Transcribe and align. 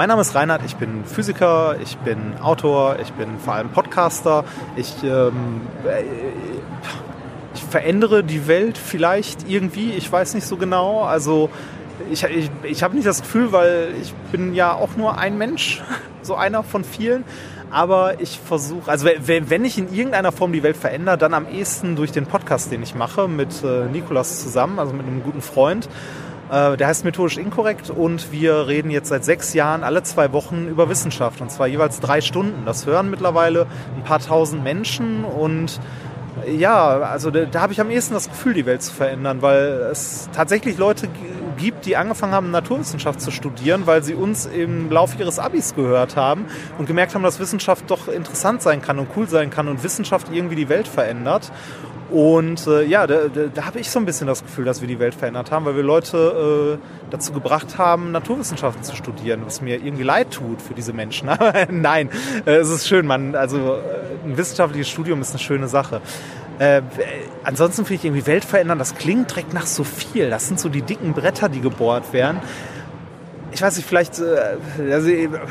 Mein 0.00 0.08
Name 0.08 0.22
ist 0.22 0.34
Reinhard, 0.34 0.62
ich 0.64 0.76
bin 0.76 1.04
Physiker, 1.04 1.76
ich 1.78 1.98
bin 1.98 2.32
Autor, 2.40 2.96
ich 3.02 3.12
bin 3.12 3.38
vor 3.38 3.52
allem 3.52 3.68
Podcaster. 3.68 4.46
Ich, 4.74 4.94
ähm, 5.04 5.60
äh, 5.84 6.04
ich 7.54 7.62
verändere 7.64 8.24
die 8.24 8.48
Welt 8.48 8.78
vielleicht 8.78 9.46
irgendwie, 9.46 9.90
ich 9.90 10.10
weiß 10.10 10.32
nicht 10.32 10.46
so 10.46 10.56
genau. 10.56 11.02
Also 11.02 11.50
ich, 12.10 12.24
ich, 12.24 12.50
ich 12.62 12.82
habe 12.82 12.94
nicht 12.94 13.06
das 13.06 13.20
Gefühl, 13.20 13.52
weil 13.52 13.88
ich 14.00 14.14
bin 14.32 14.54
ja 14.54 14.72
auch 14.72 14.96
nur 14.96 15.18
ein 15.18 15.36
Mensch, 15.36 15.82
so 16.22 16.34
einer 16.34 16.62
von 16.62 16.82
vielen. 16.82 17.22
Aber 17.70 18.22
ich 18.22 18.40
versuche, 18.42 18.90
also 18.90 19.06
wenn 19.06 19.64
ich 19.66 19.76
in 19.76 19.92
irgendeiner 19.92 20.32
Form 20.32 20.54
die 20.54 20.62
Welt 20.62 20.78
verändere, 20.78 21.18
dann 21.18 21.34
am 21.34 21.46
ehesten 21.46 21.94
durch 21.94 22.10
den 22.10 22.24
Podcast, 22.24 22.72
den 22.72 22.82
ich 22.82 22.94
mache 22.94 23.28
mit 23.28 23.62
äh, 23.62 23.84
Nikolas 23.84 24.42
zusammen, 24.42 24.78
also 24.78 24.94
mit 24.94 25.06
einem 25.06 25.22
guten 25.22 25.42
Freund. 25.42 25.90
Äh, 26.50 26.76
der 26.76 26.88
heißt 26.88 27.04
Methodisch 27.04 27.36
Inkorrekt 27.36 27.90
und 27.90 28.32
wir 28.32 28.66
reden 28.66 28.90
jetzt 28.90 29.08
seit 29.08 29.24
sechs 29.24 29.54
Jahren 29.54 29.84
alle 29.84 30.02
zwei 30.02 30.32
Wochen 30.32 30.66
über 30.66 30.88
Wissenschaft 30.88 31.40
und 31.40 31.50
zwar 31.50 31.68
jeweils 31.68 32.00
drei 32.00 32.20
Stunden. 32.20 32.64
Das 32.66 32.86
hören 32.86 33.10
mittlerweile 33.10 33.66
ein 33.96 34.02
paar 34.02 34.18
tausend 34.18 34.64
Menschen 34.64 35.24
und 35.24 35.80
ja, 36.46 37.00
also 37.00 37.30
da, 37.30 37.44
da 37.44 37.60
habe 37.60 37.72
ich 37.72 37.80
am 37.80 37.90
ehesten 37.90 38.14
das 38.14 38.28
Gefühl, 38.28 38.54
die 38.54 38.66
Welt 38.66 38.82
zu 38.82 38.92
verändern, 38.92 39.42
weil 39.42 39.88
es 39.92 40.28
tatsächlich 40.32 40.78
Leute 40.78 41.08
gibt, 41.58 41.86
die 41.86 41.96
angefangen 41.96 42.32
haben, 42.32 42.50
Naturwissenschaft 42.50 43.20
zu 43.20 43.30
studieren, 43.30 43.82
weil 43.86 44.02
sie 44.02 44.14
uns 44.14 44.46
im 44.46 44.90
Laufe 44.90 45.18
ihres 45.18 45.38
Abis 45.38 45.74
gehört 45.74 46.16
haben 46.16 46.46
und 46.78 46.86
gemerkt 46.86 47.14
haben, 47.14 47.22
dass 47.22 47.38
Wissenschaft 47.38 47.90
doch 47.90 48.08
interessant 48.08 48.62
sein 48.62 48.80
kann 48.80 48.98
und 48.98 49.08
cool 49.16 49.28
sein 49.28 49.50
kann 49.50 49.68
und 49.68 49.84
Wissenschaft 49.84 50.28
irgendwie 50.32 50.56
die 50.56 50.68
Welt 50.68 50.88
verändert. 50.88 51.52
Und 52.10 52.66
äh, 52.66 52.84
ja, 52.84 53.06
da, 53.06 53.28
da, 53.28 53.46
da 53.52 53.66
habe 53.66 53.78
ich 53.78 53.90
so 53.90 53.98
ein 53.98 54.04
bisschen 54.04 54.26
das 54.26 54.42
Gefühl, 54.42 54.64
dass 54.64 54.80
wir 54.80 54.88
die 54.88 54.98
Welt 54.98 55.14
verändert 55.14 55.50
haben, 55.50 55.64
weil 55.64 55.76
wir 55.76 55.82
Leute 55.82 56.78
äh, 56.80 57.08
dazu 57.10 57.32
gebracht 57.32 57.78
haben, 57.78 58.10
Naturwissenschaften 58.10 58.82
zu 58.82 58.96
studieren, 58.96 59.42
was 59.44 59.60
mir 59.60 59.76
irgendwie 59.76 60.02
leid 60.02 60.32
tut 60.32 60.60
für 60.60 60.74
diese 60.74 60.92
Menschen. 60.92 61.30
Nein, 61.70 62.10
äh, 62.46 62.56
es 62.56 62.68
ist 62.68 62.88
schön, 62.88 63.06
man, 63.06 63.34
also 63.34 63.74
äh, 63.74 64.26
ein 64.26 64.36
wissenschaftliches 64.36 64.88
Studium 64.88 65.20
ist 65.20 65.30
eine 65.30 65.38
schöne 65.38 65.68
Sache. 65.68 66.00
Äh, 66.58 66.82
ansonsten 67.44 67.84
finde 67.84 68.00
ich 68.00 68.04
irgendwie 68.04 68.26
Welt 68.26 68.44
verändern, 68.44 68.78
das 68.78 68.96
klingt 68.96 69.30
direkt 69.30 69.54
nach 69.54 69.66
so 69.66 69.84
viel. 69.84 70.30
Das 70.30 70.48
sind 70.48 70.58
so 70.58 70.68
die 70.68 70.82
dicken 70.82 71.12
Bretter, 71.12 71.48
die 71.48 71.60
gebohrt 71.60 72.12
werden 72.12 72.40
ich 73.52 73.62
weiß 73.62 73.76
nicht, 73.76 73.88
vielleicht, 73.88 74.18
äh, 74.20 74.92
also, 74.92 75.10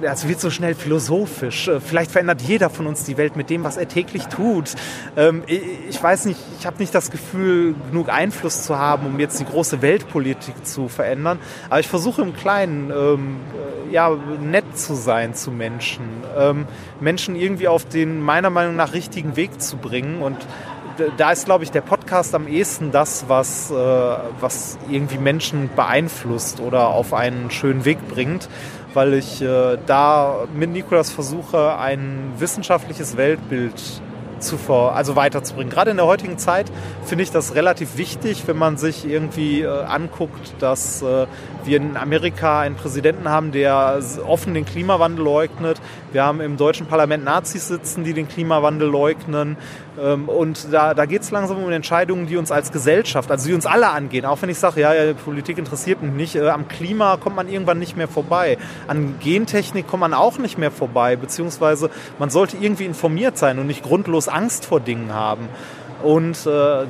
das 0.00 0.28
wird 0.28 0.40
so 0.40 0.50
schnell 0.50 0.74
philosophisch. 0.74 1.68
Äh, 1.68 1.80
vielleicht 1.80 2.10
verändert 2.10 2.42
jeder 2.42 2.70
von 2.70 2.86
uns 2.86 3.04
die 3.04 3.16
Welt 3.16 3.36
mit 3.36 3.50
dem, 3.50 3.64
was 3.64 3.76
er 3.76 3.88
täglich 3.88 4.26
tut. 4.26 4.74
Ähm, 5.16 5.42
ich 5.46 6.02
weiß 6.02 6.26
nicht, 6.26 6.40
ich 6.58 6.66
habe 6.66 6.78
nicht 6.78 6.94
das 6.94 7.10
Gefühl, 7.10 7.74
genug 7.90 8.08
Einfluss 8.08 8.62
zu 8.64 8.78
haben, 8.78 9.06
um 9.06 9.18
jetzt 9.18 9.40
die 9.40 9.44
große 9.44 9.82
Weltpolitik 9.82 10.66
zu 10.66 10.88
verändern. 10.88 11.38
Aber 11.68 11.80
ich 11.80 11.88
versuche 11.88 12.22
im 12.22 12.34
Kleinen, 12.34 12.90
ähm, 12.90 13.36
äh, 13.54 13.79
ja, 13.90 14.10
nett 14.40 14.78
zu 14.78 14.94
sein 14.94 15.34
zu 15.34 15.50
Menschen. 15.50 16.04
Ähm, 16.38 16.66
Menschen 17.00 17.36
irgendwie 17.36 17.68
auf 17.68 17.84
den 17.84 18.20
meiner 18.20 18.50
Meinung 18.50 18.76
nach 18.76 18.92
richtigen 18.92 19.36
Weg 19.36 19.60
zu 19.60 19.76
bringen 19.76 20.22
und 20.22 20.36
da 21.16 21.30
ist, 21.30 21.46
glaube 21.46 21.64
ich, 21.64 21.70
der 21.70 21.80
Podcast 21.80 22.34
am 22.34 22.46
ehesten 22.46 22.92
das, 22.92 23.24
was, 23.28 23.70
äh, 23.70 23.74
was 23.74 24.78
irgendwie 24.90 25.18
Menschen 25.18 25.70
beeinflusst 25.74 26.60
oder 26.60 26.88
auf 26.88 27.14
einen 27.14 27.50
schönen 27.50 27.84
Weg 27.84 28.06
bringt, 28.08 28.48
weil 28.94 29.14
ich 29.14 29.40
äh, 29.40 29.78
da 29.86 30.46
mit 30.54 30.70
Nikolas 30.70 31.10
versuche, 31.10 31.78
ein 31.78 32.32
wissenschaftliches 32.38 33.16
Weltbild 33.16 34.02
zu 34.40 34.58
vor, 34.58 34.94
also 34.94 35.16
weiterzubringen. 35.16 35.70
Gerade 35.70 35.90
in 35.90 35.96
der 35.96 36.06
heutigen 36.06 36.38
Zeit 36.38 36.66
finde 37.04 37.24
ich 37.24 37.30
das 37.30 37.54
relativ 37.54 37.96
wichtig, 37.96 38.44
wenn 38.46 38.58
man 38.58 38.76
sich 38.76 39.06
irgendwie 39.06 39.62
äh, 39.62 39.68
anguckt, 39.84 40.54
dass 40.58 41.02
äh, 41.02 41.26
wir 41.64 41.76
in 41.76 41.96
Amerika 41.96 42.60
einen 42.60 42.76
Präsidenten 42.76 43.28
haben, 43.28 43.52
der 43.52 44.00
offen 44.26 44.54
den 44.54 44.64
Klimawandel 44.64 45.24
leugnet. 45.24 45.80
Wir 46.12 46.24
haben 46.24 46.40
im 46.40 46.56
deutschen 46.56 46.86
Parlament 46.86 47.24
Nazis 47.24 47.68
sitzen, 47.68 48.04
die 48.04 48.14
den 48.14 48.28
Klimawandel 48.28 48.88
leugnen. 48.88 49.56
Ähm, 50.00 50.28
und 50.28 50.72
da, 50.72 50.94
da 50.94 51.06
geht 51.06 51.22
es 51.22 51.30
langsam 51.30 51.62
um 51.62 51.70
Entscheidungen, 51.70 52.26
die 52.26 52.36
uns 52.36 52.50
als 52.50 52.72
Gesellschaft, 52.72 53.30
also 53.30 53.48
die 53.48 53.54
uns 53.54 53.66
alle 53.66 53.90
angehen. 53.90 54.24
Auch 54.24 54.40
wenn 54.42 54.48
ich 54.48 54.58
sage, 54.58 54.80
ja, 54.80 54.94
ja, 54.94 55.12
Politik 55.12 55.58
interessiert 55.58 56.02
mich 56.02 56.12
nicht. 56.12 56.36
Äh, 56.36 56.48
am 56.48 56.68
Klima 56.68 57.16
kommt 57.16 57.36
man 57.36 57.48
irgendwann 57.48 57.78
nicht 57.78 57.96
mehr 57.96 58.08
vorbei. 58.08 58.58
An 58.86 59.16
Gentechnik 59.20 59.86
kommt 59.86 60.00
man 60.00 60.14
auch 60.14 60.38
nicht 60.38 60.58
mehr 60.58 60.70
vorbei. 60.70 61.16
Beziehungsweise 61.16 61.90
man 62.18 62.30
sollte 62.30 62.56
irgendwie 62.56 62.86
informiert 62.86 63.38
sein 63.38 63.58
und 63.58 63.66
nicht 63.66 63.82
grundlos 63.82 64.28
Angst 64.30 64.66
vor 64.66 64.80
Dingen 64.80 65.12
haben. 65.12 65.48
Und 66.02 66.46
äh, 66.46 66.86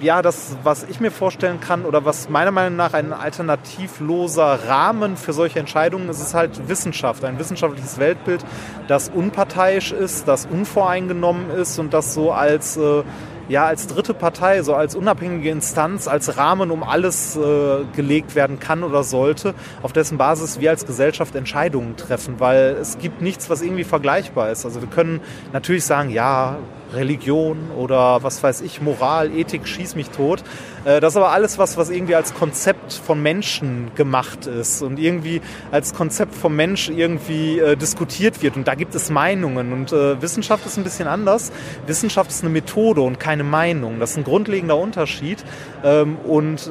ja, 0.00 0.22
das, 0.22 0.56
was 0.62 0.84
ich 0.84 1.00
mir 1.00 1.10
vorstellen 1.10 1.60
kann 1.60 1.84
oder 1.84 2.04
was 2.04 2.28
meiner 2.28 2.50
Meinung 2.50 2.76
nach 2.76 2.94
ein 2.94 3.12
alternativloser 3.12 4.66
Rahmen 4.66 5.16
für 5.16 5.32
solche 5.32 5.58
Entscheidungen 5.58 6.08
ist, 6.08 6.20
ist 6.20 6.34
halt 6.34 6.68
Wissenschaft, 6.68 7.24
ein 7.24 7.38
wissenschaftliches 7.38 7.98
Weltbild, 7.98 8.44
das 8.88 9.10
unparteiisch 9.10 9.92
ist, 9.92 10.26
das 10.26 10.46
unvoreingenommen 10.46 11.50
ist 11.50 11.78
und 11.78 11.92
das 11.92 12.14
so 12.14 12.32
als 12.32 12.76
äh, 12.76 13.02
ja 13.50 13.66
als 13.66 13.88
dritte 13.88 14.14
Partei, 14.14 14.62
so 14.62 14.74
als 14.74 14.94
unabhängige 14.94 15.50
Instanz, 15.50 16.08
als 16.08 16.36
Rahmen 16.36 16.70
um 16.70 16.82
alles 16.82 17.36
äh, 17.36 17.84
gelegt 17.94 18.34
werden 18.34 18.60
kann 18.60 18.82
oder 18.84 19.02
sollte, 19.02 19.54
auf 19.82 19.92
dessen 19.92 20.16
Basis 20.16 20.60
wir 20.60 20.70
als 20.70 20.86
Gesellschaft 20.86 21.34
Entscheidungen 21.34 21.96
treffen, 21.96 22.36
weil 22.38 22.76
es 22.80 22.98
gibt 22.98 23.20
nichts, 23.20 23.50
was 23.50 23.60
irgendwie 23.60 23.84
vergleichbar 23.84 24.50
ist. 24.50 24.64
Also 24.64 24.80
wir 24.80 24.88
können 24.88 25.20
natürlich 25.52 25.84
sagen, 25.84 26.10
ja, 26.10 26.58
Religion 26.92 27.70
oder 27.76 28.22
was 28.22 28.42
weiß 28.42 28.62
ich, 28.62 28.80
Moral, 28.80 29.30
Ethik, 29.32 29.66
schieß 29.66 29.94
mich 29.94 30.10
tot. 30.10 30.42
Äh, 30.84 31.00
das 31.00 31.12
ist 31.14 31.16
aber 31.16 31.30
alles 31.30 31.58
was, 31.58 31.76
was 31.76 31.90
irgendwie 31.90 32.14
als 32.14 32.34
Konzept 32.34 32.92
von 32.92 33.22
Menschen 33.22 33.90
gemacht 33.94 34.46
ist 34.46 34.82
und 34.82 34.98
irgendwie 34.98 35.40
als 35.70 35.94
Konzept 35.94 36.34
vom 36.34 36.56
Mensch 36.56 36.88
irgendwie 36.88 37.58
äh, 37.58 37.76
diskutiert 37.76 38.42
wird. 38.42 38.56
Und 38.56 38.66
da 38.66 38.74
gibt 38.74 38.94
es 38.94 39.10
Meinungen. 39.10 39.72
Und 39.72 39.92
äh, 39.92 40.20
Wissenschaft 40.20 40.66
ist 40.66 40.78
ein 40.78 40.84
bisschen 40.84 41.08
anders. 41.08 41.52
Wissenschaft 41.86 42.30
ist 42.30 42.42
eine 42.42 42.50
Methode 42.50 43.02
und 43.02 43.20
keine 43.20 43.39
Meinung. 43.44 44.00
Das 44.00 44.12
ist 44.12 44.16
ein 44.16 44.24
grundlegender 44.24 44.76
Unterschied. 44.76 45.44
Ähm, 45.84 46.16
und 46.18 46.70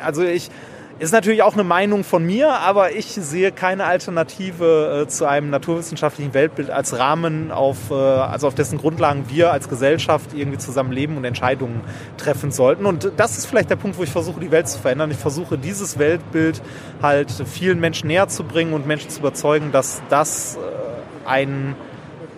also 0.00 0.22
ich, 0.22 0.50
ist 0.98 1.12
natürlich 1.12 1.42
auch 1.44 1.54
eine 1.54 1.62
Meinung 1.62 2.02
von 2.02 2.24
mir, 2.26 2.54
aber 2.54 2.92
ich 2.92 3.06
sehe 3.06 3.52
keine 3.52 3.84
Alternative 3.84 5.04
äh, 5.04 5.08
zu 5.08 5.26
einem 5.26 5.48
naturwissenschaftlichen 5.48 6.34
Weltbild 6.34 6.70
als 6.70 6.98
Rahmen, 6.98 7.52
auf, 7.52 7.92
äh, 7.92 7.94
also 7.94 8.48
auf 8.48 8.56
dessen 8.56 8.78
Grundlagen 8.78 9.26
wir 9.28 9.52
als 9.52 9.68
Gesellschaft 9.68 10.34
irgendwie 10.34 10.58
zusammen 10.58 10.90
leben 10.90 11.16
und 11.16 11.24
Entscheidungen 11.24 11.82
treffen 12.16 12.50
sollten. 12.50 12.84
Und 12.84 13.12
das 13.16 13.38
ist 13.38 13.46
vielleicht 13.46 13.70
der 13.70 13.76
Punkt, 13.76 13.96
wo 13.96 14.02
ich 14.02 14.10
versuche, 14.10 14.40
die 14.40 14.50
Welt 14.50 14.68
zu 14.68 14.80
verändern. 14.80 15.12
Ich 15.12 15.18
versuche, 15.18 15.56
dieses 15.56 16.00
Weltbild 16.00 16.60
halt 17.00 17.30
vielen 17.46 17.78
Menschen 17.78 18.08
näher 18.08 18.26
zu 18.26 18.42
bringen 18.42 18.72
und 18.72 18.86
Menschen 18.86 19.08
zu 19.08 19.20
überzeugen, 19.20 19.70
dass 19.70 20.02
das 20.08 20.56
äh, 20.56 21.28
ein, 21.28 21.76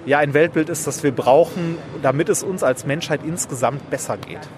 ja, 0.07 0.19
ein 0.19 0.35
Weltbild 0.35 0.69
ist, 0.69 0.87
das 0.87 1.03
wir 1.03 1.13
brauchen, 1.13 1.79
damit 2.03 2.29
es 2.29 2.43
uns 2.43 2.63
als 2.63 2.87
Menschheit 2.87 3.21
insgesamt 3.25 3.91
besser 3.91 4.17
geht. 4.17 4.49